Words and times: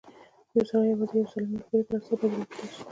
يو 0.55 0.63
سړی 0.69 0.87
يوازې 0.91 1.05
د 1.09 1.13
يوې 1.19 1.27
سالمې 1.31 1.57
مفکورې 1.59 1.85
پر 1.87 1.95
اساس 1.97 2.17
بريالی 2.19 2.45
کېدای 2.49 2.67
شي. 2.75 2.79